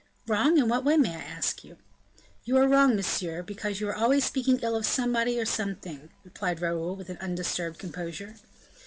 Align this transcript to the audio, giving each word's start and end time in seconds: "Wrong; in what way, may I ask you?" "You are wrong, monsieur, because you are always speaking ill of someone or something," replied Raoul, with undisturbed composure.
"Wrong; 0.25 0.57
in 0.57 0.67
what 0.67 0.83
way, 0.83 0.97
may 0.97 1.15
I 1.15 1.19
ask 1.21 1.63
you?" 1.63 1.77
"You 2.43 2.57
are 2.57 2.67
wrong, 2.67 2.95
monsieur, 2.95 3.43
because 3.43 3.79
you 3.79 3.87
are 3.87 3.95
always 3.95 4.25
speaking 4.25 4.57
ill 4.63 4.75
of 4.75 4.83
someone 4.87 5.27
or 5.37 5.45
something," 5.45 6.09
replied 6.23 6.59
Raoul, 6.59 6.95
with 6.95 7.11
undisturbed 7.21 7.77
composure. 7.77 8.33